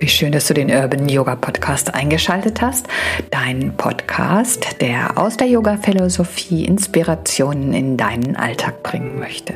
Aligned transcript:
Wie 0.00 0.06
schön, 0.06 0.30
dass 0.30 0.46
du 0.46 0.54
den 0.54 0.70
Urban 0.70 1.08
Yoga 1.08 1.34
Podcast 1.34 1.92
eingeschaltet 1.92 2.60
hast. 2.60 2.86
Dein 3.32 3.76
Podcast, 3.76 4.80
der 4.80 5.18
aus 5.18 5.36
der 5.36 5.48
Yoga-Philosophie 5.48 6.66
Inspirationen 6.66 7.72
in 7.72 7.96
deinen 7.96 8.36
Alltag 8.36 8.84
bringen 8.84 9.18
möchte. 9.18 9.54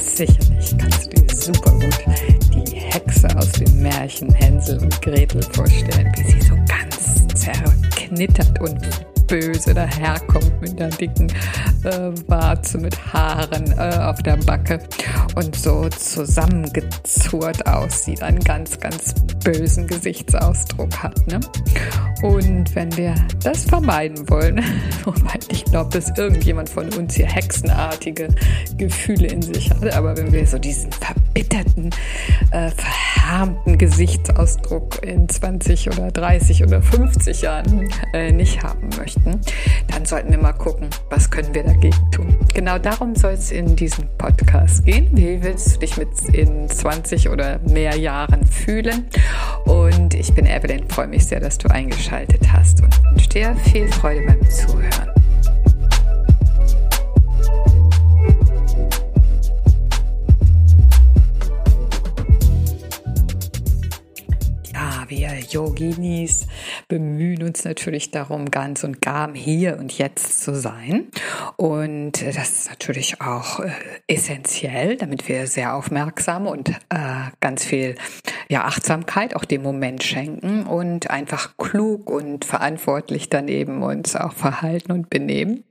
Sicherlich 0.00 0.78
kannst 0.78 1.06
du 1.06 1.20
dir 1.20 1.34
super 1.34 1.72
gut 1.72 1.98
die 2.54 2.76
Hexe 2.76 3.28
aus 3.36 3.50
dem 3.52 3.82
Märchen 3.82 4.32
Hänsel 4.34 4.78
und 4.78 5.02
Gretel 5.02 5.42
vorstellen, 5.42 6.12
wie 6.16 6.30
sie 6.30 6.40
so 6.42 6.54
ganz 6.68 7.26
zerknittert 7.34 8.60
und 8.60 8.78
böse 9.28 9.74
daherkommt 9.74 10.60
mit 10.60 10.80
einer 10.80 10.90
dicken 10.90 11.28
äh, 11.84 12.10
Warze 12.26 12.78
mit 12.78 13.12
Haaren 13.12 13.72
äh, 13.78 13.96
auf 13.98 14.22
der 14.22 14.36
Backe 14.38 14.80
und 15.36 15.54
so 15.54 15.88
zusammengezurrt 15.88 17.66
aussieht, 17.66 18.22
einen 18.22 18.40
ganz, 18.40 18.80
ganz 18.80 19.14
bösen 19.44 19.86
Gesichtsausdruck 19.86 21.02
hat. 21.02 21.26
Ne? 21.26 21.40
Und 22.22 22.74
wenn 22.74 22.94
wir 22.96 23.14
das 23.44 23.64
vermeiden 23.64 24.28
wollen, 24.28 24.62
wobei 25.04 25.38
ich 25.50 25.64
glaube, 25.66 25.90
dass 25.90 26.16
irgendjemand 26.18 26.68
von 26.68 26.92
uns 26.94 27.14
hier 27.14 27.26
hexenartige 27.26 28.28
Gefühle 28.76 29.28
in 29.28 29.42
sich 29.42 29.70
hat, 29.70 29.94
aber 29.94 30.16
wenn 30.16 30.32
wir 30.32 30.46
so 30.46 30.58
diesen 30.58 30.90
verbitterten, 30.90 31.90
äh, 32.50 32.70
verhärmten 32.70 33.78
Gesichtsausdruck 33.78 35.04
in 35.04 35.28
20 35.28 35.88
oder 35.88 36.10
30 36.10 36.64
oder 36.64 36.82
50 36.82 37.42
Jahren 37.42 37.88
äh, 38.12 38.32
nicht 38.32 38.62
haben 38.62 38.88
möchten, 38.96 39.17
dann 39.88 40.04
sollten 40.04 40.30
wir 40.30 40.38
mal 40.38 40.52
gucken, 40.52 40.88
was 41.10 41.30
können 41.30 41.54
wir 41.54 41.64
dagegen 41.64 42.10
tun. 42.10 42.36
Genau 42.54 42.78
darum 42.78 43.14
soll 43.14 43.32
es 43.32 43.50
in 43.50 43.76
diesem 43.76 44.06
Podcast 44.18 44.84
gehen. 44.84 45.08
Wie 45.12 45.42
willst 45.42 45.76
du 45.76 45.80
dich 45.80 45.96
mit 45.96 46.08
in 46.32 46.68
20 46.68 47.28
oder 47.28 47.58
mehr 47.60 47.96
Jahren 47.96 48.44
fühlen? 48.46 49.06
Und 49.64 50.14
ich 50.14 50.32
bin 50.34 50.46
Evelyn, 50.46 50.88
freue 50.88 51.08
mich 51.08 51.26
sehr, 51.26 51.40
dass 51.40 51.58
du 51.58 51.68
eingeschaltet 51.68 52.52
hast 52.52 52.82
und 52.82 52.92
wünsche 53.10 53.28
dir 53.28 53.56
viel 53.56 53.88
Freude 53.88 54.22
beim 54.26 54.50
Zuhören. 54.50 55.17
Wir 65.08 65.30
Yoginis 65.50 66.46
bemühen 66.88 67.42
uns 67.42 67.64
natürlich 67.64 68.10
darum, 68.10 68.50
ganz 68.50 68.84
und 68.84 69.00
gar 69.00 69.32
Hier 69.32 69.78
und 69.78 69.96
Jetzt 69.96 70.42
zu 70.42 70.54
sein. 70.54 71.08
Und 71.56 72.22
das 72.22 72.36
ist 72.36 72.70
natürlich 72.70 73.20
auch 73.20 73.60
äh, 73.60 73.70
essentiell, 74.06 74.96
damit 74.96 75.28
wir 75.28 75.46
sehr 75.46 75.74
aufmerksam 75.74 76.46
und 76.46 76.70
äh, 76.70 76.74
ganz 77.40 77.64
viel 77.64 77.96
ja, 78.48 78.64
Achtsamkeit 78.64 79.36
auch 79.36 79.44
dem 79.44 79.62
Moment 79.62 80.02
schenken 80.02 80.66
und 80.66 81.10
einfach 81.10 81.56
klug 81.56 82.10
und 82.10 82.44
verantwortlich 82.44 83.28
daneben 83.28 83.82
uns 83.82 84.16
auch 84.16 84.32
verhalten 84.32 84.92
und 84.92 85.10
benehmen. 85.10 85.64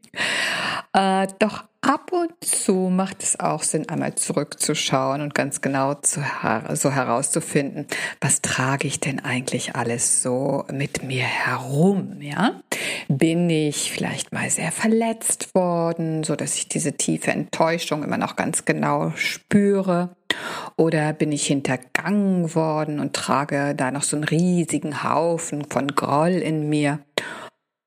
Äh, 0.94 1.28
doch 1.40 1.64
ab 1.82 2.12
und 2.12 2.32
zu 2.44 2.90
macht 2.90 3.24
es 3.24 3.40
auch 3.40 3.64
Sinn, 3.64 3.88
einmal 3.88 4.16
zurückzuschauen 4.16 5.22
und 5.22 5.34
ganz 5.34 5.62
genau 5.62 5.94
zu, 5.96 6.22
so 6.74 6.92
herauszufinden, 6.92 7.88
was 8.20 8.42
trage 8.42 8.88
ich 8.88 9.00
denn 9.00 9.24
eigentlich 9.24 9.76
alles 9.76 10.22
so 10.22 10.66
mit 10.72 11.04
mir 11.04 11.24
herum, 11.24 12.22
ja? 12.22 12.62
Bin 13.08 13.50
ich 13.50 13.92
vielleicht 13.92 14.34
mal 14.34 14.50
sehr 14.50 14.72
verletzt 14.72 15.54
worden, 15.56 16.24
so 16.24 16.36
dass 16.36 16.56
ich 16.56 16.68
diese 16.68 16.94
tiefe 16.94 17.32
Enttäuschung 17.32 18.04
immer 18.04 18.18
noch 18.18 18.36
ganz 18.36 18.66
genau 18.66 19.12
spüre? 19.16 20.16
Oder 20.76 21.14
bin 21.14 21.32
ich 21.32 21.48
hintergangen 21.48 22.54
worden 22.54 23.00
und 23.00 23.14
trage 23.14 23.74
da 23.76 23.92
noch 23.92 24.04
so 24.04 24.18
einen 24.18 24.26
riesigen 24.26 25.04
Haufen 25.04 25.66
von 25.66 25.96
Groll 25.96 26.34
in 26.34 26.70
mir? 26.70 27.00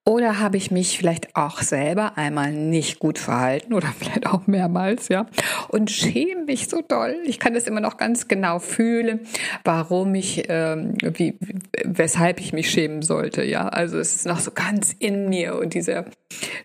Oder 0.06 0.40
habe 0.40 0.56
ich 0.56 0.70
mich 0.70 0.96
vielleicht 0.96 1.36
auch 1.36 1.60
selber 1.60 2.16
einmal 2.16 2.52
nicht 2.52 2.98
gut 2.98 3.18
verhalten 3.18 3.74
oder 3.74 3.88
vielleicht 3.98 4.26
auch 4.26 4.46
mehrmals, 4.46 5.08
ja, 5.08 5.26
und 5.68 5.90
schäme 5.90 6.44
mich 6.46 6.68
so 6.68 6.80
doll. 6.80 7.16
Ich 7.24 7.38
kann 7.38 7.54
das 7.54 7.64
immer 7.64 7.80
noch 7.80 7.96
ganz 7.96 8.26
genau 8.26 8.58
fühlen, 8.58 9.20
warum 9.62 10.14
ich, 10.14 10.44
ähm, 10.48 10.96
wie, 11.02 11.38
weshalb 11.84 12.40
ich 12.40 12.52
mich 12.52 12.70
schämen 12.70 13.02
sollte, 13.02 13.44
ja. 13.44 13.68
Also 13.68 13.98
es 13.98 14.16
ist 14.16 14.26
noch 14.26 14.40
so 14.40 14.52
ganz 14.52 14.94
in 14.98 15.28
mir 15.28 15.56
und 15.56 15.74
dieser 15.74 16.06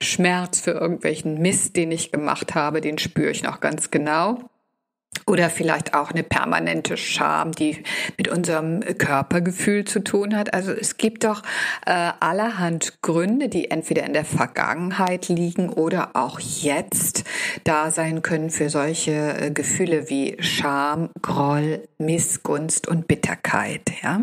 Schmerz 0.01 0.61
für 0.61 0.71
irgendwelchen 0.71 1.39
Mist, 1.41 1.75
den 1.75 1.91
ich 1.91 2.11
gemacht 2.11 2.55
habe, 2.55 2.79
den 2.79 2.97
spüre 2.97 3.31
ich 3.31 3.43
noch 3.43 3.59
ganz 3.59 3.91
genau. 3.91 4.39
Oder 5.27 5.49
vielleicht 5.49 5.95
auch 5.95 6.11
eine 6.11 6.21
permanente 6.21 6.97
Scham, 6.97 7.51
die 7.51 7.81
mit 8.15 8.27
unserem 8.27 8.81
Körpergefühl 8.81 9.83
zu 9.85 10.03
tun 10.03 10.35
hat. 10.35 10.53
Also 10.53 10.71
es 10.71 10.97
gibt 10.97 11.23
doch 11.23 11.41
äh, 11.87 12.11
allerhand 12.19 13.01
Gründe, 13.01 13.49
die 13.49 13.71
entweder 13.71 14.03
in 14.03 14.13
der 14.13 14.25
Vergangenheit 14.25 15.27
liegen 15.27 15.69
oder 15.69 16.11
auch 16.13 16.39
jetzt 16.39 17.23
da 17.63 17.89
sein 17.89 18.21
können 18.21 18.51
für 18.51 18.69
solche 18.69 19.11
äh, 19.11 19.51
Gefühle 19.51 20.11
wie 20.11 20.37
Scham, 20.41 21.09
Groll, 21.23 21.87
Missgunst 21.97 22.87
und 22.87 23.07
Bitterkeit. 23.07 23.81
Ja? 24.03 24.21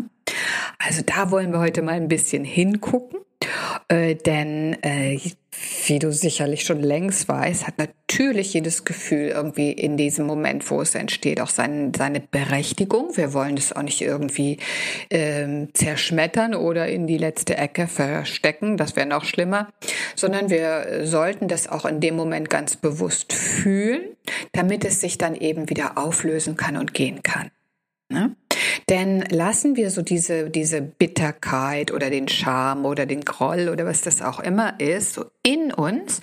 Also 0.79 1.01
da 1.05 1.31
wollen 1.31 1.51
wir 1.51 1.59
heute 1.59 1.81
mal 1.81 1.95
ein 1.95 2.07
bisschen 2.07 2.45
hingucken. 2.45 3.19
Äh, 3.87 4.15
denn 4.15 4.81
äh, 4.83 5.19
wie 5.85 5.99
du 5.99 6.11
sicherlich 6.11 6.63
schon 6.63 6.81
längst 6.81 7.27
weißt, 7.27 7.67
hat 7.67 7.77
natürlich 7.77 8.53
jedes 8.53 8.85
Gefühl 8.85 9.29
irgendwie 9.29 9.71
in 9.71 9.97
diesem 9.97 10.25
Moment, 10.25 10.69
wo 10.69 10.81
es 10.81 10.95
entsteht, 10.95 11.39
auch 11.41 11.49
sein, 11.49 11.91
seine 11.95 12.19
Berechtigung. 12.19 13.15
Wir 13.15 13.33
wollen 13.33 13.57
es 13.57 13.73
auch 13.73 13.81
nicht 13.81 14.01
irgendwie 14.01 14.57
ähm, 15.09 15.69
zerschmettern 15.73 16.55
oder 16.55 16.87
in 16.87 17.07
die 17.07 17.17
letzte 17.17 17.57
Ecke 17.57 17.87
verstecken, 17.87 18.77
das 18.77 18.95
wäre 18.95 19.07
noch 19.07 19.25
schlimmer, 19.25 19.69
sondern 20.15 20.49
wir 20.49 21.05
sollten 21.05 21.47
das 21.47 21.67
auch 21.67 21.85
in 21.85 21.99
dem 21.99 22.15
Moment 22.15 22.49
ganz 22.49 22.75
bewusst 22.75 23.33
fühlen, 23.33 24.01
damit 24.51 24.85
es 24.85 25.01
sich 25.01 25.17
dann 25.17 25.35
eben 25.35 25.69
wieder 25.69 25.97
auflösen 25.97 26.55
kann 26.55 26.77
und 26.77 26.93
gehen 26.93 27.23
kann. 27.23 27.51
Ne? 28.09 28.35
Denn 28.89 29.21
lassen 29.29 29.75
wir 29.75 29.89
so 29.89 30.01
diese, 30.01 30.49
diese 30.49 30.81
Bitterkeit 30.81 31.91
oder 31.91 32.09
den 32.09 32.27
Scham 32.27 32.85
oder 32.85 33.05
den 33.05 33.21
Groll 33.21 33.69
oder 33.69 33.85
was 33.85 34.01
das 34.01 34.21
auch 34.21 34.39
immer 34.39 34.79
ist, 34.79 35.13
so 35.13 35.25
in 35.43 35.73
uns, 35.73 36.21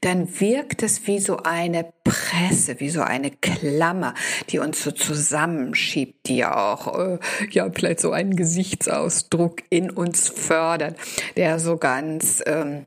dann 0.00 0.40
wirkt 0.40 0.82
es 0.82 1.06
wie 1.06 1.18
so 1.18 1.38
eine 1.38 1.92
Presse, 2.04 2.80
wie 2.80 2.90
so 2.90 3.02
eine 3.02 3.30
Klammer, 3.30 4.14
die 4.50 4.58
uns 4.58 4.82
so 4.82 4.90
zusammenschiebt, 4.90 6.26
die 6.26 6.44
auch, 6.44 6.98
äh, 6.98 7.18
ja, 7.50 7.70
vielleicht 7.72 8.00
so 8.00 8.12
einen 8.12 8.36
Gesichtsausdruck 8.36 9.62
in 9.70 9.90
uns 9.90 10.28
fördert, 10.28 10.96
der 11.36 11.58
so 11.58 11.76
ganz, 11.76 12.42
ähm, 12.46 12.86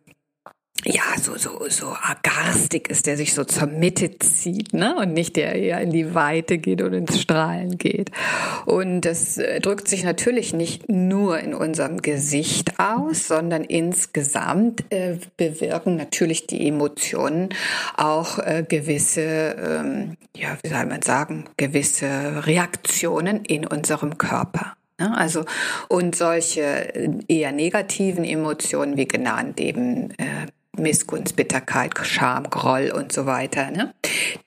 ja, 0.87 1.01
so, 1.19 1.35
so, 1.35 1.59
so 1.67 1.95
garstig 2.21 2.89
ist, 2.89 3.07
der 3.07 3.17
sich 3.17 3.33
so 3.33 3.43
zur 3.43 3.67
Mitte 3.67 4.19
zieht, 4.19 4.73
ne? 4.73 4.95
Und 4.95 5.13
nicht 5.13 5.35
der 5.35 5.55
eher 5.55 5.81
in 5.81 5.91
die 5.91 6.13
Weite 6.13 6.59
geht 6.59 6.81
und 6.81 6.93
ins 6.93 7.19
Strahlen 7.19 7.77
geht. 7.77 8.11
Und 8.65 9.01
das 9.01 9.37
äh, 9.37 9.59
drückt 9.61 9.87
sich 9.87 10.03
natürlich 10.03 10.53
nicht 10.53 10.87
nur 10.87 11.39
in 11.39 11.55
unserem 11.55 12.01
Gesicht 12.01 12.79
aus, 12.79 13.27
sondern 13.27 13.63
insgesamt 13.63 14.85
äh, 14.91 15.17
bewirken 15.37 15.95
natürlich 15.95 16.45
die 16.45 16.67
Emotionen 16.67 17.49
auch 17.97 18.37
äh, 18.37 18.63
gewisse, 18.67 19.21
ähm, 19.21 20.17
ja, 20.35 20.57
wie 20.61 20.69
soll 20.69 20.85
man 20.85 21.01
sagen, 21.01 21.45
gewisse 21.57 22.45
Reaktionen 22.45 23.43
in 23.43 23.65
unserem 23.65 24.19
Körper. 24.19 24.75
Ne? 24.99 25.17
Also, 25.17 25.45
und 25.87 26.15
solche 26.15 26.61
äh, 26.95 27.09
eher 27.27 27.51
negativen 27.51 28.23
Emotionen, 28.23 28.97
wie 28.97 29.07
genannt, 29.07 29.59
eben 29.59 30.11
äh, 30.11 30.47
Missgunst, 30.77 31.35
Bitterkeit, 31.35 31.93
Scham, 32.03 32.49
Groll 32.49 32.91
und 32.95 33.11
so 33.11 33.25
weiter, 33.25 33.71
ne? 33.71 33.93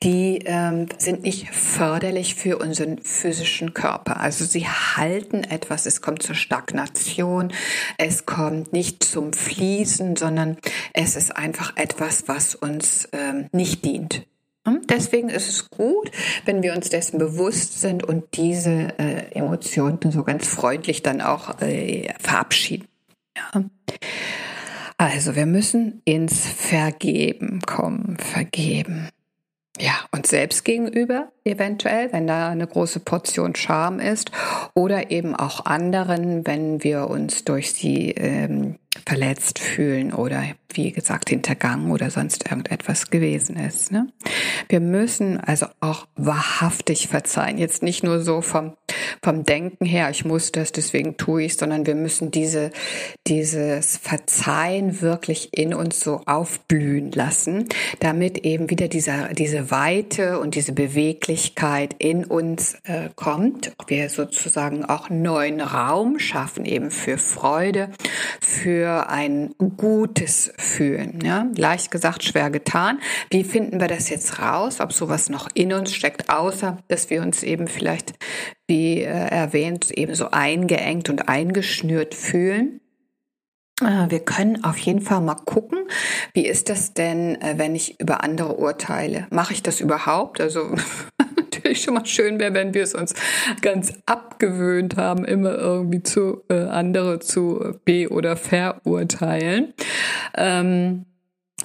die 0.03 0.41
ähm, 0.45 0.87
sind 0.99 1.23
nicht 1.23 1.51
förderlich 1.51 2.35
für 2.35 2.59
unseren 2.59 2.99
physischen 2.99 3.75
Körper. 3.75 4.21
Also 4.21 4.45
sie 4.45 4.67
halten 4.67 5.45
etwas, 5.45 5.87
es 5.87 6.01
kommt 6.01 6.23
zur 6.23 6.35
Stagnation, 6.35 7.53
es 7.97 8.27
kommt 8.27 8.73
nicht 8.73 9.05
zum 9.05 9.33
Fließen, 9.33 10.17
sondern 10.17 10.59
es 10.93 11.17
ist 11.17 11.37
einfach 11.37 11.77
etwas, 11.77 12.25
was 12.27 12.55
uns 12.55 13.09
ähm, 13.13 13.47
nicht 13.53 13.85
dient. 13.85 14.27
Hm? 14.67 14.83
Deswegen 14.89 15.29
ist 15.29 15.49
es 15.49 15.71
gut, 15.71 16.11
wenn 16.45 16.63
wir 16.63 16.75
uns 16.75 16.91
dessen 16.91 17.19
bewusst 17.19 17.81
sind 17.81 18.05
und 18.05 18.37
diese 18.37 18.99
äh, 18.99 19.33
Emotionen 19.33 19.99
so 20.11 20.25
ganz 20.25 20.47
freundlich 20.47 21.03
dann 21.03 21.21
auch 21.21 21.61
äh, 21.61 22.13
verabschieden. 22.21 22.87
Ja. 23.37 23.65
Also 24.99 25.37
wir 25.37 25.47
müssen 25.47 26.03
ins 26.05 26.45
Vergeben 26.45 27.61
kommen, 27.65 28.17
vergeben. 28.19 29.09
Ja, 29.81 29.93
uns 30.11 30.29
selbst 30.29 30.65
gegenüber 30.65 31.31
eventuell, 31.45 32.13
wenn 32.13 32.27
da 32.27 32.49
eine 32.49 32.67
große 32.67 32.99
Portion 32.99 33.55
Scham 33.55 34.01
ist, 34.01 34.33
oder 34.75 35.13
eben 35.13 35.37
auch 35.37 35.67
anderen, 35.67 36.45
wenn 36.49 36.83
wir 36.83 37.09
uns 37.09 37.45
durch 37.45 37.73
sie 37.73 38.11
ähm, 38.11 38.81
verletzt 39.09 39.59
fühlen 39.59 40.13
oder 40.13 40.45
wie 40.75 40.93
gesagt 40.93 41.31
hintergangen 41.31 41.91
oder 41.91 42.11
sonst 42.11 42.45
irgendetwas 42.51 43.09
gewesen 43.09 43.57
ist. 43.57 43.91
Ne? 43.91 44.07
Wir 44.69 44.81
müssen 44.81 45.41
also 45.41 45.67
auch 45.81 46.07
wahrhaftig 46.15 47.09
verzeihen. 47.09 47.57
Jetzt 47.57 47.83
nicht 47.83 48.05
nur 48.05 48.21
so 48.21 48.43
vom, 48.43 48.75
vom 49.23 49.45
Denken 49.45 49.87
her, 49.87 50.11
ich 50.11 50.27
muss 50.27 50.53
das, 50.53 50.73
deswegen 50.73 51.17
tue 51.17 51.45
ich, 51.45 51.57
sondern 51.57 51.87
wir 51.87 51.95
müssen 51.95 52.31
diese, 52.31 52.71
dieses 53.27 53.97
Verzeihen 53.97 55.01
wirklich 55.01 55.49
in 55.53 55.73
uns 55.73 56.01
so 56.01 56.21
aufblühen 56.27 57.11
lassen, 57.13 57.67
damit 58.01 58.45
eben 58.45 58.69
wieder 58.69 58.89
dieser, 58.89 59.29
diese 59.29 59.71
Weite 59.71 60.39
und 60.39 60.55
diese 60.55 60.73
Beweglichkeit 60.73 61.97
in 61.99 62.27
uns 62.27 62.75
äh, 62.85 63.09
kommt. 63.17 63.73
Wir 63.87 64.11
sozusagen 64.11 64.85
auch 64.85 65.09
neuen 65.09 65.63
Raum 65.63 66.19
schaffen 66.19 66.67
eben 66.67 66.91
für 66.91 67.17
Freude, 67.17 67.89
für 68.41 68.98
ein 69.07 69.55
gutes 69.77 70.53
Fühlen. 70.59 71.21
Ja? 71.23 71.47
Leicht 71.57 71.91
gesagt, 71.91 72.25
schwer 72.25 72.51
getan. 72.51 73.01
Wie 73.31 73.45
finden 73.45 73.81
wir 73.81 73.89
das 73.89 74.09
jetzt 74.09 74.41
raus, 74.41 74.81
ob 74.81 74.93
sowas 74.93 75.29
noch 75.29 75.49
in 75.55 75.73
uns 75.73 75.95
steckt, 75.95 76.29
außer 76.31 76.79
dass 76.89 77.11
wir 77.11 77.23
uns 77.23 77.43
eben 77.43 77.69
vielleicht, 77.69 78.15
wie 78.67 79.03
äh, 79.03 79.07
erwähnt, 79.07 79.91
eben 79.91 80.15
so 80.15 80.31
eingeengt 80.31 81.09
und 81.09 81.29
eingeschnürt 81.29 82.15
fühlen? 82.15 82.81
Äh, 83.81 84.11
wir 84.11 84.21
können 84.21 84.65
auf 84.65 84.79
jeden 84.79 85.01
Fall 85.01 85.21
mal 85.21 85.37
gucken, 85.37 85.79
wie 86.35 86.47
ist 86.47 86.69
das 86.69 86.95
denn, 86.95 87.41
äh, 87.41 87.55
wenn 87.57 87.75
ich 87.75 88.01
über 88.01 88.25
andere 88.25 88.57
urteile? 88.57 89.27
Mache 89.31 89.53
ich 89.53 89.63
das 89.63 89.81
überhaupt? 89.81 90.41
Also 90.41 90.75
natürlich 91.37 91.83
schon 91.83 91.95
mal 91.95 92.07
schön 92.07 92.39
wäre, 92.39 92.55
wenn 92.55 92.75
wir 92.75 92.83
es 92.83 92.95
uns 92.95 93.15
ganz 93.61 93.93
abgewöhnt 94.39 94.97
haben, 94.97 95.25
immer 95.25 95.57
irgendwie 95.57 96.03
zu 96.03 96.45
äh, 96.49 96.55
andere 96.55 97.19
zu 97.19 97.75
be- 97.85 98.09
oder 98.09 98.37
verurteilen. 98.37 99.75
Ähm, 100.37 101.05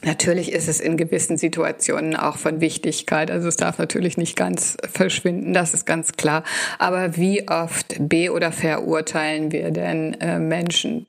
Natürlich 0.04 0.52
ist 0.52 0.68
es 0.68 0.80
in 0.80 0.98
gewissen 0.98 1.38
Situationen 1.38 2.16
auch 2.16 2.38
von 2.38 2.60
Wichtigkeit. 2.62 3.30
Also 3.30 3.48
es 3.48 3.58
darf 3.58 3.78
natürlich 3.78 4.18
nicht 4.18 4.36
ganz 4.36 4.76
verschwinden, 4.92 5.54
das 5.54 5.76
ist 5.76 5.86
ganz 5.86 6.14
klar. 6.14 6.44
Aber 6.80 7.16
wie 7.16 7.48
oft 7.48 7.96
be- 8.10 8.34
oder 8.34 8.52
verurteilen 8.52 9.52
wir 9.52 9.70
denn 9.70 10.20
äh, 10.20 10.40
Menschen 10.40 11.06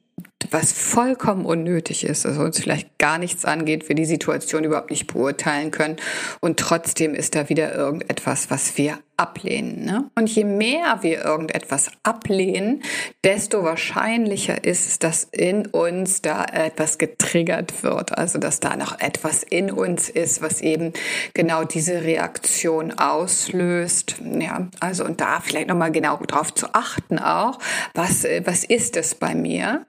was 0.50 0.72
vollkommen 0.72 1.44
unnötig 1.44 2.04
ist, 2.04 2.26
also 2.26 2.42
uns 2.42 2.60
vielleicht 2.60 2.98
gar 2.98 3.18
nichts 3.18 3.44
angeht, 3.44 3.88
wir 3.88 3.96
die 3.96 4.04
Situation 4.04 4.64
überhaupt 4.64 4.90
nicht 4.90 5.06
beurteilen 5.06 5.70
können 5.70 5.96
und 6.40 6.58
trotzdem 6.58 7.14
ist 7.14 7.34
da 7.34 7.48
wieder 7.48 7.74
irgendetwas, 7.74 8.50
was 8.50 8.76
wir 8.76 8.98
ablehnen. 9.16 9.84
Ne? 9.84 10.10
Und 10.16 10.28
je 10.28 10.44
mehr 10.44 10.98
wir 11.02 11.24
irgendetwas 11.24 11.90
ablehnen, 12.02 12.82
desto 13.22 13.62
wahrscheinlicher 13.62 14.64
ist 14.64 14.88
es, 14.88 14.98
dass 14.98 15.24
in 15.30 15.66
uns 15.66 16.22
da 16.22 16.44
etwas 16.44 16.98
getriggert 16.98 17.82
wird, 17.82 18.16
also 18.16 18.38
dass 18.38 18.60
da 18.60 18.76
noch 18.76 18.98
etwas 19.00 19.42
in 19.42 19.70
uns 19.70 20.08
ist, 20.08 20.42
was 20.42 20.60
eben 20.60 20.92
genau 21.32 21.64
diese 21.64 22.02
Reaktion 22.02 22.98
auslöst. 22.98 24.16
Ja, 24.40 24.68
also 24.80 25.04
und 25.04 25.20
da 25.20 25.40
vielleicht 25.40 25.68
nochmal 25.68 25.92
genau 25.92 26.18
drauf 26.26 26.52
zu 26.52 26.74
achten 26.74 27.18
auch, 27.18 27.58
was, 27.94 28.24
was 28.44 28.64
ist 28.64 28.96
es 28.96 29.14
bei 29.14 29.34
mir? 29.34 29.86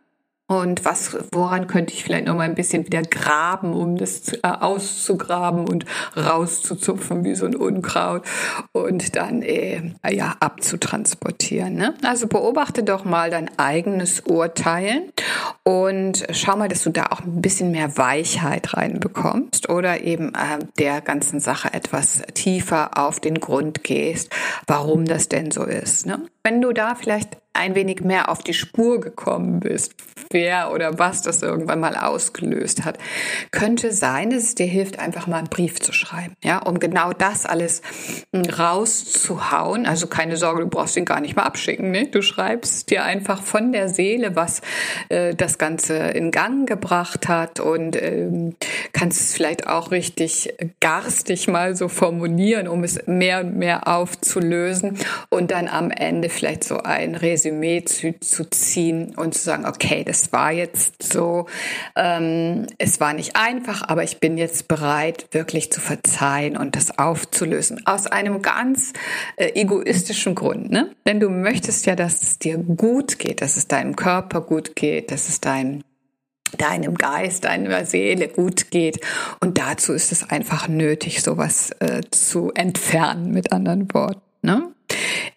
Und 0.48 0.86
was, 0.86 1.18
woran 1.32 1.66
könnte 1.66 1.94
ich 1.96 2.04
vielleicht 2.04 2.28
noch 2.28 2.36
mal 2.36 2.44
ein 2.44 2.54
bisschen 2.54 2.86
wieder 2.86 3.02
graben, 3.02 3.74
um 3.74 3.98
das 3.98 4.32
äh, 4.32 4.40
auszugraben 4.44 5.68
und 5.68 5.86
rauszuzupfen 6.16 7.24
wie 7.24 7.34
so 7.34 7.48
ein 7.48 7.56
Unkraut 7.56 8.24
und 8.72 9.16
dann 9.16 9.42
äh, 9.42 9.94
ja 10.08 10.36
abzutransportieren. 10.40 11.74
Ne? 11.74 11.96
Also 12.04 12.28
beobachte 12.28 12.84
doch 12.84 13.06
mal 13.06 13.32
dein 13.32 13.50
eigenes 13.58 14.20
Urteilen 14.20 15.10
und 15.64 16.24
schau 16.32 16.56
mal, 16.58 16.70
dass 16.70 16.84
du 16.84 16.92
da 16.92 17.08
auch 17.08 17.22
ein 17.22 17.42
bisschen 17.42 17.72
mehr 17.72 17.98
Weichheit 17.98 18.78
reinbekommst 18.78 19.70
oder 19.70 20.02
eben 20.02 20.36
äh, 20.36 20.60
der 20.78 21.02
ganzen 21.02 21.40
Sache 21.40 21.74
etwas 21.74 22.22
tiefer 22.36 23.00
auf 23.00 23.20
den 23.20 23.40
Grund 23.40 23.84
gehst, 23.84 24.30
warum 24.68 25.06
das 25.06 25.28
denn 25.28 25.50
so 25.50 25.64
ist. 25.64 26.06
Ne? 26.06 26.22
Wenn 26.44 26.62
du 26.62 26.72
da 26.72 26.94
vielleicht 26.94 27.38
ein 27.56 27.76
wenig 27.76 28.02
mehr 28.02 28.30
auf 28.30 28.44
die 28.44 28.54
Spur 28.54 29.00
gekommen 29.00 29.60
bist, 29.60 29.96
wer 30.30 30.72
oder 30.72 31.00
was 31.00 31.22
das 31.22 31.42
irgendwann 31.42 31.80
mal 31.80 31.96
ausgelöst 31.96 32.86
hat, 32.86 32.98
könnte 33.52 33.92
sein, 33.92 34.30
dass 34.30 34.44
es 34.44 34.56
dir 34.56 34.66
hilft, 34.66 35.00
einfach 35.00 35.28
mal 35.28 35.38
einen 35.38 35.50
Brief 35.50 35.80
zu 35.80 35.94
schreiben, 35.94 36.34
ja, 36.44 36.60
um 36.60 36.80
genau 36.80 37.14
das 37.14 37.46
alles 37.46 37.82
rauszuhauen. 38.34 39.86
Also 39.86 40.08
keine 40.08 40.38
Sorge, 40.38 40.62
du 40.62 40.68
brauchst 40.68 40.98
ihn 40.98 41.06
gar 41.06 41.22
nicht 41.22 41.36
mal 41.36 41.44
abschicken, 41.44 41.92
ne? 41.92 42.08
Du 42.08 42.22
schreibst 42.22 42.90
dir 42.90 43.04
einfach 43.04 43.42
von 43.42 43.72
der 43.72 43.90
Seele, 43.90 44.36
was 44.36 44.62
äh, 45.10 45.36
das 45.36 45.58
Ganze 45.58 45.96
in 45.96 46.32
Gang 46.32 46.68
gebracht 46.68 47.28
hat 47.28 47.60
und 47.60 48.02
ähm, 48.02 48.56
kannst 48.94 49.22
es 49.22 49.34
vielleicht 49.34 49.68
auch 49.68 49.92
richtig 49.92 50.54
garstig 50.80 51.48
mal 51.48 51.76
so 51.76 51.88
formulieren, 51.88 52.68
um 52.68 52.84
es 52.84 53.06
mehr 53.08 53.40
und 53.40 53.56
mehr 53.56 53.88
aufzulösen 53.88 54.98
und 55.30 55.52
dann 55.52 55.68
am 55.68 55.92
Ende 55.92 56.30
vielleicht 56.30 56.64
so 56.64 56.80
ein 56.80 57.16
Resümee 57.16 57.45
Resümee 57.46 57.84
zu, 57.86 58.20
zu 58.20 58.50
ziehen 58.50 59.14
und 59.16 59.34
zu 59.34 59.44
sagen, 59.44 59.66
okay, 59.66 60.04
das 60.04 60.34
war 60.34 60.52
jetzt 60.52 61.04
so, 61.04 61.46
ähm, 61.96 62.66
es 62.78 63.00
war 63.00 63.14
nicht 63.14 63.36
einfach, 63.36 63.88
aber 63.88 64.04
ich 64.04 64.20
bin 64.20 64.38
jetzt 64.38 64.68
bereit, 64.68 65.28
wirklich 65.32 65.72
zu 65.72 65.80
verzeihen 65.80 66.58
und 66.58 66.76
das 66.76 66.98
aufzulösen. 66.98 67.86
Aus 67.86 68.08
einem 68.08 68.42
ganz 68.42 68.94
äh, 69.36 69.52
egoistischen 69.54 70.36
Grund. 70.36 70.72
Ne? 70.72 70.92
Denn 71.06 71.20
du 71.20 71.30
möchtest 71.30 71.86
ja, 71.86 71.96
dass 71.96 72.24
es 72.24 72.40
dir 72.40 72.58
gut 72.58 73.20
geht, 73.20 73.42
dass 73.42 73.58
es 73.58 73.68
deinem 73.68 73.96
Körper 73.96 74.42
gut 74.42 74.76
geht, 74.76 75.12
dass 75.12 75.30
es 75.30 75.42
deinem 75.42 75.82
deinem 76.60 76.96
Geist, 76.96 77.44
deiner 77.44 77.86
Seele 77.86 78.30
gut 78.30 78.72
geht. 78.72 79.02
Und 79.42 79.58
dazu 79.58 79.92
ist 79.92 80.14
es 80.14 80.30
einfach 80.30 80.70
nötig, 80.70 81.22
sowas 81.22 81.72
äh, 81.80 82.02
zu 82.12 82.52
entfernen, 82.54 83.32
mit 83.32 83.52
anderen 83.52 83.94
Worten. 83.94 84.22
Ne? 84.42 84.75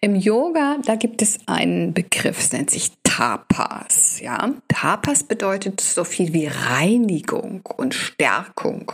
Im 0.01 0.15
Yoga, 0.15 0.77
da 0.85 0.95
gibt 0.95 1.21
es 1.21 1.39
einen 1.45 1.93
Begriff, 1.93 2.39
es 2.39 2.51
nennt 2.51 2.69
sich 2.69 2.91
Tapas. 3.03 4.19
Ja, 4.21 4.53
Tapas 4.67 5.23
bedeutet 5.23 5.81
so 5.81 6.03
viel 6.03 6.33
wie 6.33 6.47
Reinigung 6.47 7.61
und 7.77 7.93
Stärkung. 7.93 8.91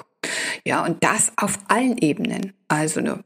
Ja, 0.65 0.83
und 0.83 1.03
das 1.03 1.31
auf 1.37 1.59
allen 1.67 1.97
Ebenen. 1.97 2.53
Also 2.67 3.01
ne, 3.01 3.23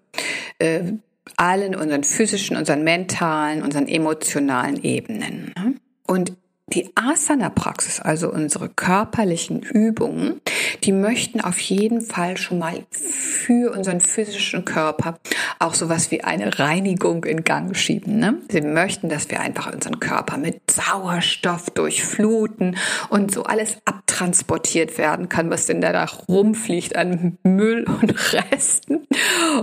äh, 0.59 0.93
allen 1.37 1.75
unseren 1.75 2.03
physischen, 2.03 2.57
unseren 2.57 2.83
mentalen, 2.83 3.63
unseren 3.63 3.87
emotionalen 3.87 4.83
Ebenen. 4.83 5.53
Ne? 5.57 5.75
Und 6.05 6.33
die 6.73 6.89
Asana-Praxis, 6.95 7.99
also 7.99 8.31
unsere 8.31 8.69
körperlichen 8.69 9.61
Übungen, 9.61 10.41
die 10.83 10.91
möchten 10.91 11.41
auf 11.41 11.59
jeden 11.59 12.01
Fall 12.01 12.37
schon 12.37 12.59
mal 12.59 12.85
für 12.91 13.71
unseren 13.71 14.01
physischen 14.01 14.65
Körper 14.65 15.19
auch 15.59 15.73
sowas 15.73 16.11
wie 16.11 16.23
eine 16.23 16.59
Reinigung 16.59 17.25
in 17.25 17.43
Gang 17.43 17.75
schieben. 17.75 18.17
Ne? 18.17 18.37
Sie 18.49 18.61
möchten, 18.61 19.09
dass 19.09 19.29
wir 19.29 19.39
einfach 19.41 19.71
unseren 19.73 19.99
Körper 19.99 20.37
mit 20.37 20.71
Sauerstoff 20.71 21.69
durchfluten 21.69 22.77
und 23.09 23.31
so 23.31 23.43
alles 23.43 23.77
abtransportiert 23.85 24.97
werden 24.97 25.29
kann, 25.29 25.49
was 25.49 25.65
denn 25.65 25.81
da 25.81 26.05
rumfliegt 26.27 26.95
an 26.95 27.37
Müll 27.43 27.85
und 28.01 28.33
Resten, 28.33 29.07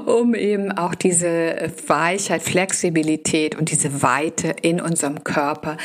um 0.05 0.35
eben 0.35 0.73
auch 0.73 0.95
diese 0.95 1.73
Weichheit, 1.87 2.43
Flexibilität 2.43 3.57
und 3.57 3.71
diese 3.71 4.03
Weite 4.03 4.55
in 4.63 4.81
unserem 4.81 5.25
Körper 5.25 5.77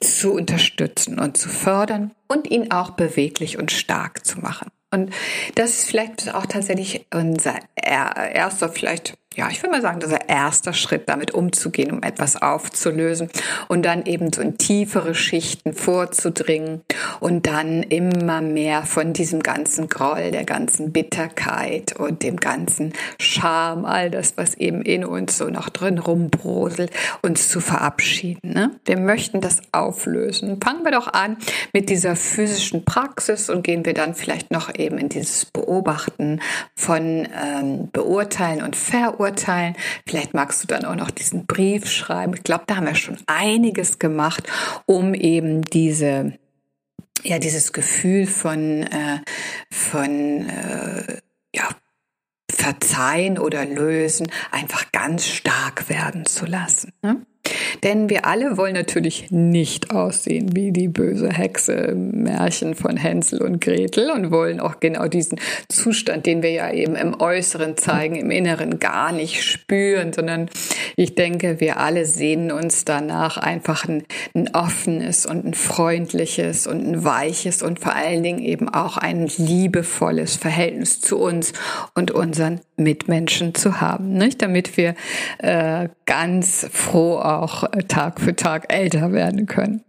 zu 0.00 0.32
unterstützen 0.32 1.18
und 1.18 1.36
zu 1.36 1.48
fördern 1.48 2.10
und 2.32 2.50
ihn 2.50 2.70
auch 2.70 2.90
beweglich 2.90 3.58
und 3.58 3.70
stark 3.70 4.24
zu 4.24 4.40
machen. 4.40 4.70
Und 4.90 5.12
das 5.54 5.70
ist 5.70 5.84
vielleicht 5.84 6.34
auch 6.34 6.46
tatsächlich 6.46 7.06
unser 7.12 7.58
erster, 7.76 8.68
vielleicht 8.70 9.18
ja, 9.34 9.48
ich 9.50 9.62
würde 9.62 9.72
mal 9.72 9.82
sagen, 9.82 10.00
das 10.00 10.10
ist 10.10 10.18
der 10.18 10.28
erste 10.28 10.74
Schritt, 10.74 11.08
damit 11.08 11.32
umzugehen, 11.32 11.90
um 11.90 12.02
etwas 12.02 12.40
aufzulösen 12.40 13.30
und 13.68 13.82
dann 13.84 14.04
eben 14.04 14.32
so 14.32 14.42
in 14.42 14.58
tiefere 14.58 15.14
Schichten 15.14 15.72
vorzudringen 15.72 16.82
und 17.20 17.46
dann 17.46 17.82
immer 17.82 18.40
mehr 18.40 18.82
von 18.82 19.12
diesem 19.12 19.42
ganzen 19.42 19.88
Groll, 19.88 20.30
der 20.30 20.44
ganzen 20.44 20.92
Bitterkeit 20.92 21.98
und 21.98 22.22
dem 22.22 22.36
ganzen 22.36 22.92
Charme, 23.18 23.84
all 23.84 24.10
das, 24.10 24.34
was 24.36 24.54
eben 24.54 24.82
in 24.82 25.04
uns 25.04 25.38
so 25.38 25.48
noch 25.48 25.70
drin 25.70 25.98
rumbroselt, 25.98 26.90
uns 27.22 27.48
zu 27.48 27.60
verabschieden. 27.60 28.52
Ne? 28.52 28.72
Wir 28.84 28.98
möchten 28.98 29.40
das 29.40 29.62
auflösen. 29.72 30.58
Fangen 30.62 30.84
wir 30.84 30.92
doch 30.92 31.12
an 31.12 31.38
mit 31.72 31.88
dieser 31.88 32.16
physischen 32.16 32.84
Praxis 32.84 33.48
und 33.48 33.62
gehen 33.62 33.86
wir 33.86 33.94
dann 33.94 34.14
vielleicht 34.14 34.50
noch 34.50 34.74
eben 34.74 34.98
in 34.98 35.08
dieses 35.08 35.46
Beobachten 35.46 36.40
von 36.74 37.28
ähm, 37.42 37.88
Beurteilen 37.92 38.62
und 38.62 38.76
Verurteilen 38.76 39.21
beurteilen. 39.22 39.76
Vielleicht 40.06 40.34
magst 40.34 40.62
du 40.62 40.66
dann 40.66 40.84
auch 40.84 40.96
noch 40.96 41.10
diesen 41.10 41.46
Brief 41.46 41.88
schreiben. 41.88 42.34
Ich 42.34 42.42
glaube, 42.42 42.64
da 42.66 42.76
haben 42.76 42.86
wir 42.86 42.94
schon 42.94 43.18
einiges 43.26 43.98
gemacht, 43.98 44.48
um 44.86 45.14
eben 45.14 45.62
diese 45.62 46.38
ja 47.22 47.38
dieses 47.38 47.72
Gefühl 47.72 48.26
von 48.26 48.82
äh, 48.82 49.20
von 49.70 50.48
äh, 50.48 51.18
ja 51.54 51.68
verzeihen 52.50 53.38
oder 53.38 53.64
lösen 53.64 54.26
einfach 54.50 54.90
ganz 54.92 55.26
stark 55.26 55.88
werden 55.88 56.26
zu 56.26 56.46
lassen. 56.46 56.92
Ne? 57.02 57.24
Denn 57.82 58.08
wir 58.10 58.26
alle 58.26 58.56
wollen 58.56 58.74
natürlich 58.74 59.30
nicht 59.30 59.90
aussehen 59.90 60.54
wie 60.54 60.72
die 60.72 60.88
böse 60.88 61.30
Hexe 61.30 61.72
im 61.72 62.22
Märchen 62.22 62.74
von 62.74 62.96
Hänsel 62.96 63.42
und 63.42 63.60
Gretel 63.60 64.10
und 64.10 64.30
wollen 64.30 64.60
auch 64.60 64.80
genau 64.80 65.08
diesen 65.08 65.38
Zustand, 65.68 66.26
den 66.26 66.42
wir 66.42 66.50
ja 66.50 66.72
eben 66.72 66.96
im 66.96 67.20
Äußeren 67.20 67.76
zeigen, 67.76 68.16
im 68.16 68.30
Inneren 68.30 68.78
gar 68.78 69.12
nicht 69.12 69.42
spüren, 69.42 70.12
sondern 70.12 70.48
ich 70.96 71.14
denke, 71.14 71.60
wir 71.60 71.78
alle 71.78 72.04
sehnen 72.04 72.50
uns 72.52 72.84
danach 72.84 73.36
einfach 73.36 73.88
ein, 73.88 74.04
ein 74.34 74.54
offenes 74.54 75.26
und 75.26 75.44
ein 75.44 75.54
freundliches 75.54 76.66
und 76.66 76.86
ein 76.86 77.04
weiches 77.04 77.62
und 77.62 77.80
vor 77.80 77.94
allen 77.94 78.22
Dingen 78.22 78.40
eben 78.40 78.68
auch 78.68 78.96
ein 78.96 79.28
liebevolles 79.36 80.36
Verhältnis 80.36 81.00
zu 81.00 81.18
uns 81.18 81.52
und 81.94 82.10
unseren 82.10 82.60
Mitmenschen 82.82 83.54
zu 83.54 83.80
haben, 83.80 84.12
nicht? 84.12 84.42
damit 84.42 84.76
wir 84.76 84.94
äh, 85.38 85.88
ganz 86.06 86.68
froh 86.72 87.18
auch 87.18 87.64
äh, 87.64 87.84
Tag 87.84 88.20
für 88.20 88.36
Tag 88.36 88.72
älter 88.72 89.12
werden 89.12 89.46
können. 89.46 89.82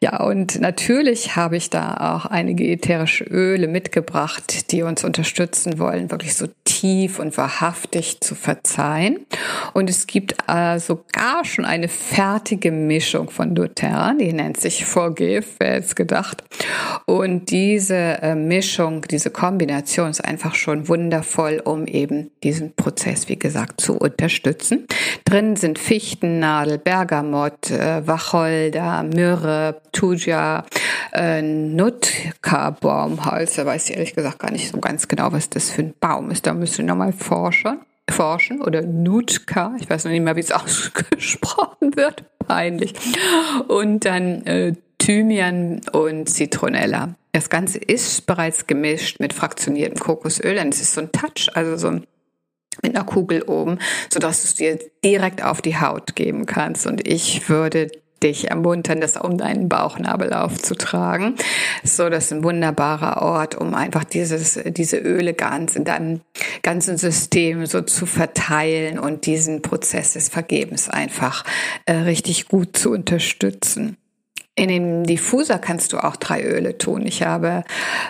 Ja, 0.00 0.22
und 0.22 0.60
natürlich 0.60 1.34
habe 1.34 1.56
ich 1.56 1.70
da 1.70 2.14
auch 2.14 2.24
einige 2.24 2.64
ätherische 2.68 3.24
Öle 3.24 3.66
mitgebracht, 3.66 4.70
die 4.70 4.82
uns 4.82 5.02
unterstützen 5.02 5.80
wollen, 5.80 6.12
wirklich 6.12 6.36
so 6.36 6.46
tief 6.62 7.18
und 7.18 7.36
wahrhaftig 7.36 8.20
zu 8.20 8.36
verzeihen. 8.36 9.26
Und 9.72 9.90
es 9.90 10.06
gibt 10.06 10.36
äh, 10.46 10.78
sogar 10.78 11.44
schon 11.44 11.64
eine 11.64 11.88
fertige 11.88 12.70
Mischung 12.70 13.28
von 13.28 13.56
doTERRA, 13.56 14.14
die 14.14 14.32
nennt 14.32 14.60
sich 14.60 14.84
Forgive, 14.84 15.44
wer 15.58 15.74
jetzt 15.74 15.96
gedacht. 15.96 16.44
Und 17.06 17.50
diese 17.50 17.96
äh, 18.22 18.36
Mischung, 18.36 19.02
diese 19.02 19.30
Kombination 19.30 20.10
ist 20.10 20.24
einfach 20.24 20.54
schon 20.54 20.86
wundervoll, 20.86 21.60
um 21.64 21.88
eben 21.88 22.30
diesen 22.44 22.72
Prozess, 22.76 23.28
wie 23.28 23.38
gesagt, 23.38 23.80
zu 23.80 23.98
unterstützen. 23.98 24.86
Drin 25.24 25.56
sind 25.56 25.80
Fichtennadel, 25.80 26.78
Bergamott, 26.78 27.72
äh, 27.72 28.06
Wacholder, 28.06 29.02
Myrrhe, 29.02 29.80
Tuja, 29.92 30.64
äh, 31.12 31.42
Nutka-Baumholz. 31.42 33.56
Da 33.56 33.66
weiß 33.66 33.90
ich 33.90 33.96
ehrlich 33.96 34.14
gesagt 34.14 34.38
gar 34.38 34.50
nicht 34.50 34.70
so 34.70 34.78
ganz 34.78 35.08
genau, 35.08 35.32
was 35.32 35.50
das 35.50 35.70
für 35.70 35.82
ein 35.82 35.92
Baum 35.98 36.30
ist. 36.30 36.46
Da 36.46 36.54
müssen 36.54 36.78
wir 36.78 36.86
nochmal 36.86 37.12
forschen. 37.12 37.80
Forschen 38.10 38.62
oder 38.62 38.80
Nutka, 38.82 39.74
ich 39.78 39.90
weiß 39.90 40.04
noch 40.04 40.12
nicht 40.12 40.22
mehr, 40.22 40.36
wie 40.36 40.40
es 40.40 40.52
ausgesprochen 40.52 41.94
wird, 41.94 42.24
peinlich. 42.46 42.94
Und 43.68 44.06
dann 44.06 44.46
äh, 44.46 44.74
Thymian 44.98 45.80
und 45.92 46.28
Zitronella. 46.28 47.14
Das 47.32 47.50
Ganze 47.50 47.78
ist 47.78 48.26
bereits 48.26 48.66
gemischt 48.66 49.20
mit 49.20 49.32
fraktioniertem 49.32 49.98
Kokosöl, 49.98 50.54
denn 50.54 50.70
es 50.70 50.80
ist 50.80 50.94
so 50.94 51.02
ein 51.02 51.12
Touch, 51.12 51.50
also 51.54 51.76
so 51.76 51.88
ein 51.88 52.06
mit 52.82 52.94
einer 52.94 53.04
Kugel 53.04 53.42
oben, 53.42 53.78
so 54.08 54.20
dass 54.20 54.42
du 54.42 54.48
es 54.48 54.54
dir 54.54 54.78
direkt 55.04 55.42
auf 55.42 55.62
die 55.62 55.80
Haut 55.80 56.14
geben 56.14 56.46
kannst. 56.46 56.86
Und 56.86 57.08
ich 57.08 57.48
würde 57.48 57.90
dich 58.22 58.50
ermuntern, 58.50 59.00
das 59.00 59.16
um 59.16 59.38
deinen 59.38 59.68
Bauchnabel 59.68 60.32
aufzutragen. 60.32 61.34
So, 61.84 62.08
das 62.08 62.26
ist 62.26 62.32
ein 62.32 62.44
wunderbarer 62.44 63.22
Ort, 63.22 63.54
um 63.54 63.74
einfach 63.74 64.04
dieses, 64.04 64.58
diese 64.66 64.98
Öle 64.98 65.34
ganz 65.34 65.76
in 65.76 65.84
deinem 65.84 66.20
ganzen 66.62 66.98
System 66.98 67.66
so 67.66 67.82
zu 67.82 68.06
verteilen 68.06 68.98
und 68.98 69.26
diesen 69.26 69.62
Prozess 69.62 70.14
des 70.14 70.28
Vergebens 70.28 70.88
einfach 70.88 71.44
äh, 71.86 71.92
richtig 71.92 72.48
gut 72.48 72.76
zu 72.76 72.90
unterstützen. 72.90 73.96
In 74.58 74.68
den 74.68 75.04
Diffuser 75.04 75.60
kannst 75.60 75.92
du 75.92 75.98
auch 75.98 76.16
drei 76.16 76.42
Öle 76.42 76.78
tun. 76.78 77.06
Ich 77.06 77.22
habe 77.22 77.62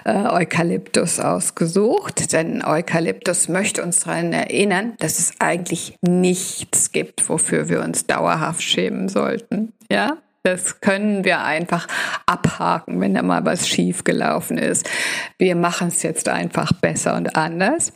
äh, 0.06 0.14
Eukalyptus 0.14 1.20
ausgesucht, 1.20 2.32
denn 2.32 2.64
Eukalyptus 2.64 3.48
möchte 3.48 3.82
uns 3.82 4.00
daran 4.00 4.32
erinnern, 4.32 4.94
dass 4.98 5.18
es 5.18 5.34
eigentlich 5.40 5.96
nichts 6.00 6.90
gibt, 6.92 7.28
wofür 7.28 7.68
wir 7.68 7.82
uns 7.82 8.06
dauerhaft 8.06 8.62
schämen 8.62 9.10
sollten. 9.10 9.74
Ja, 9.92 10.16
das 10.42 10.80
können 10.80 11.24
wir 11.26 11.42
einfach 11.42 11.86
abhaken, 12.24 12.98
wenn 13.02 13.12
da 13.12 13.22
mal 13.22 13.44
was 13.44 13.68
schief 13.68 14.04
gelaufen 14.04 14.56
ist. 14.56 14.88
Wir 15.36 15.54
machen 15.54 15.88
es 15.88 16.02
jetzt 16.02 16.30
einfach 16.30 16.72
besser 16.72 17.14
und 17.16 17.36
anders. 17.36 17.92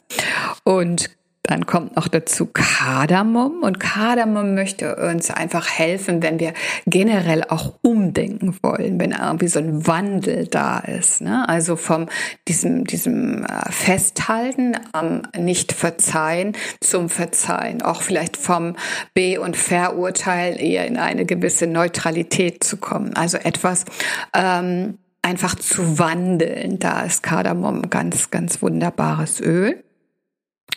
Und 0.62 1.08
dann 1.44 1.66
kommt 1.66 1.96
noch 1.96 2.06
dazu 2.06 2.46
Kardamom 2.46 3.62
und 3.62 3.80
Kardamom 3.80 4.54
möchte 4.54 4.94
uns 4.94 5.28
einfach 5.28 5.68
helfen, 5.68 6.22
wenn 6.22 6.38
wir 6.38 6.54
generell 6.86 7.42
auch 7.42 7.74
umdenken 7.82 8.56
wollen, 8.62 9.00
wenn 9.00 9.10
irgendwie 9.10 9.48
so 9.48 9.58
ein 9.58 9.84
Wandel 9.88 10.46
da 10.46 10.78
ist. 10.78 11.20
Ne? 11.20 11.48
Also 11.48 11.74
vom 11.74 12.06
diesem, 12.46 12.84
diesem 12.84 13.44
äh, 13.44 13.72
Festhalten 13.72 14.76
am 14.92 15.22
Nicht-Verzeihen 15.36 16.52
zum 16.80 17.08
Verzeihen. 17.08 17.82
Auch 17.82 18.02
vielleicht 18.02 18.36
vom 18.36 18.76
Be- 19.12 19.40
und 19.40 19.56
Verurteil 19.56 20.60
eher 20.60 20.86
in 20.86 20.96
eine 20.96 21.26
gewisse 21.26 21.66
Neutralität 21.66 22.62
zu 22.62 22.76
kommen. 22.76 23.16
Also 23.16 23.38
etwas 23.38 23.84
ähm, 24.32 24.98
einfach 25.22 25.56
zu 25.56 25.98
wandeln. 25.98 26.78
Da 26.78 27.02
ist 27.02 27.24
Kardamom 27.24 27.90
ganz, 27.90 28.30
ganz 28.30 28.62
wunderbares 28.62 29.40
Öl. 29.40 29.82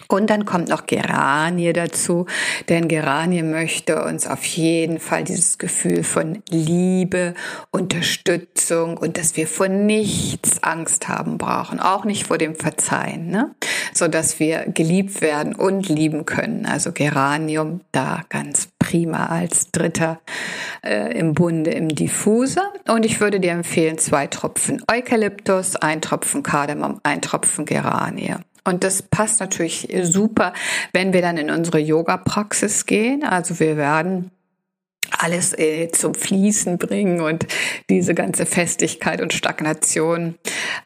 Und 0.08 0.30
dann 0.30 0.46
kommt 0.46 0.70
noch 0.70 0.86
Geranie 0.86 1.74
dazu, 1.74 2.25
denn 2.70 2.88
Geranie 2.88 3.42
möchte 3.42 4.04
uns 4.04 4.28
auf 4.28 4.44
jeden 4.46 5.00
Fall 5.00 5.24
dieses 5.24 5.58
Gefühl 5.58 6.04
von 6.04 6.44
Liebe, 6.50 7.34
Unterstützung 7.72 8.98
und 8.98 9.18
dass 9.18 9.36
wir 9.36 9.48
vor 9.48 9.68
nichts 9.68 10.62
Angst 10.62 11.08
haben 11.08 11.38
brauchen, 11.38 11.80
auch 11.80 12.06
nicht 12.06 12.28
vor 12.28 12.38
dem 12.38 12.56
Verzeihen, 12.56 13.30
ne? 13.30 13.56
so 13.94 14.08
dass 14.08 14.40
wir 14.40 14.66
geliebt 14.68 15.22
werden 15.22 15.56
und 15.56 15.90
lieben 15.90 16.25
können. 16.25 16.66
Also 16.66 16.92
Geranium 16.92 17.82
da 17.92 18.22
ganz 18.30 18.70
prima 18.78 19.25
als 19.28 19.72
Dritter 19.72 20.20
äh, 20.84 21.18
im 21.18 21.34
Bunde 21.34 21.72
im 21.72 21.90
Diffuser. 21.90 22.72
Und 22.88 23.06
ich 23.06 23.20
würde 23.20 23.40
dir 23.40 23.52
empfehlen 23.52 23.98
zwei 23.98 24.28
Tropfen 24.28 24.84
Eukalyptus, 24.92 25.75
ein 25.75 26.02
Tropfen 26.02 26.44
Kardamom, 26.44 27.00
ein 27.04 27.22
Tropfen 27.22 27.66
Geranie. 27.66 28.36
Und 28.66 28.84
das 28.84 29.04
passt 29.04 29.40
natürlich 29.40 29.88
super, 30.04 30.54
wenn 30.92 31.14
wir 31.14 31.22
dann 31.22 31.38
in 31.38 31.50
unsere 31.52 31.80
Yoga-Praxis 31.80 32.86
gehen. 32.86 33.24
Also 33.24 33.60
wir 33.60 33.78
werden 33.78 34.32
alles 35.12 35.58
äh, 35.58 35.90
zum 35.92 36.16
Fließen 36.16 36.78
bringen 36.78 37.22
und 37.22 37.46
diese 37.90 38.14
ganze 38.14 38.46
Festigkeit 38.46 39.22
und 39.22 39.34
Stagnation 39.34 40.36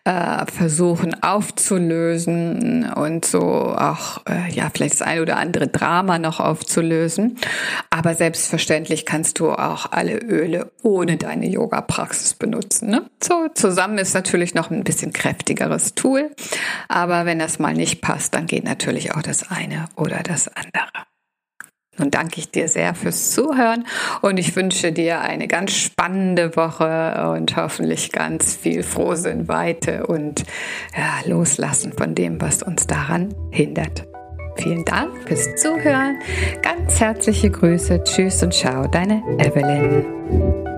äh, 0.04 0.46
versuchen 0.46 1.22
aufzulösen 1.24 2.92
und 2.92 3.26
so 3.26 3.42
auch 3.42 4.26
äh, 4.28 4.52
ja 4.52 4.70
vielleicht 4.74 4.96
das 4.96 5.02
eine 5.02 5.22
oder 5.22 5.38
andere 5.38 5.68
Drama 5.68 6.20
noch 6.20 6.40
aufzulösen. 6.40 7.38
Aber 7.90 8.14
selbstverständlich 8.16 9.06
kannst 9.06 9.40
du 9.40 9.52
auch 9.52 9.92
alle 9.92 10.18
Öle 10.18 10.72
ohne 10.84 11.18
deine 11.18 11.48
Yoga-Praxis 11.48 12.34
benutzen. 12.34 12.90
Ne? 12.90 13.10
So 13.22 13.48
zusammen 13.54 13.98
ist 13.98 14.14
natürlich 14.14 14.54
noch 14.54 14.72
ein 14.72 14.84
bisschen 14.84 15.14
kräftigeres 15.14 15.96
Tool, 15.96 16.32
aber 16.88 17.26
wenn 17.26 17.40
das 17.40 17.60
mal 17.60 17.74
nicht 17.74 18.02
passt, 18.02 18.34
dann 18.36 18.46
geht 18.46 18.64
natürlich 18.64 19.16
auch 19.16 19.22
das 19.22 19.50
eine 19.50 19.86
oder 19.96 20.22
das 20.24 20.48
andere. 20.48 21.09
Nun 22.00 22.12
danke 22.12 22.40
ich 22.40 22.50
dir 22.50 22.68
sehr 22.68 22.96
fürs 22.96 23.32
Zuhören 23.32 23.86
und 24.22 24.40
ich 24.40 24.56
wünsche 24.56 24.92
dir 24.92 25.22
eine 25.22 25.48
ganz 25.48 25.74
spannende 25.74 26.56
Woche 26.56 27.32
und 27.36 27.56
hoffentlich 27.56 28.12
ganz 28.12 28.56
viel 28.56 28.84
Frohsinn, 28.84 29.48
Weite 29.48 30.08
und 30.08 30.44
ja, 30.98 31.30
Loslassen 31.30 31.94
von 31.94 32.16
dem, 32.16 32.42
was 32.42 32.64
uns 32.64 32.88
daran 32.88 33.36
hindert. 33.52 34.08
Vielen 34.56 34.84
Dank 34.84 35.12
fürs 35.26 35.56
Zuhören. 35.56 36.20
Ganz 36.62 37.00
herzliche 37.00 37.50
Grüße. 37.50 38.04
Tschüss 38.04 38.44
und 38.44 38.54
ciao, 38.54 38.88
deine 38.88 39.24
Evelyn. 39.38 40.69